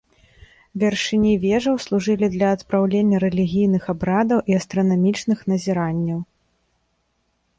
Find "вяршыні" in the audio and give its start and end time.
0.83-1.33